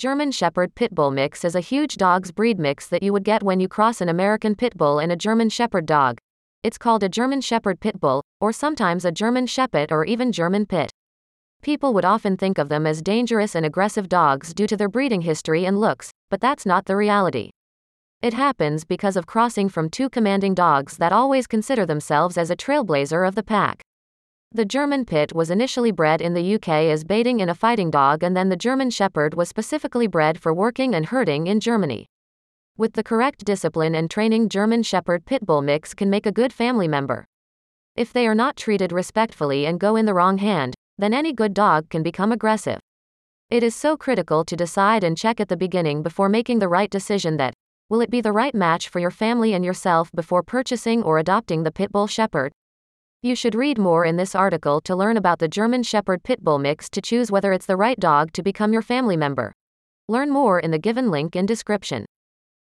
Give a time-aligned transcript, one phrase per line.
[0.00, 3.42] German Shepherd Pit Bull mix is a huge dog's breed mix that you would get
[3.42, 6.16] when you cross an American Pit Bull and a German Shepherd dog.
[6.62, 10.64] It's called a German Shepherd Pit Bull, or sometimes a German Shepherd or even German
[10.64, 10.90] Pit.
[11.60, 15.20] People would often think of them as dangerous and aggressive dogs due to their breeding
[15.20, 17.50] history and looks, but that's not the reality.
[18.22, 22.56] It happens because of crossing from two commanding dogs that always consider themselves as a
[22.56, 23.82] trailblazer of the pack.
[24.52, 28.24] The German Pit was initially bred in the UK as baiting in a fighting dog,
[28.24, 32.08] and then the German Shepherd was specifically bred for working and herding in Germany.
[32.76, 36.52] With the correct discipline and training, German Shepherd Pit Bull mix can make a good
[36.52, 37.26] family member.
[37.94, 41.54] If they are not treated respectfully and go in the wrong hand, then any good
[41.54, 42.80] dog can become aggressive.
[43.50, 46.90] It is so critical to decide and check at the beginning before making the right
[46.90, 47.54] decision that
[47.88, 51.62] will it be the right match for your family and yourself before purchasing or adopting
[51.62, 52.50] the Pit Bull Shepherd?
[53.22, 56.58] You should read more in this article to learn about the German Shepherd Pit Bull
[56.58, 59.52] mix to choose whether it's the right dog to become your family member.
[60.08, 62.06] Learn more in the given link in description.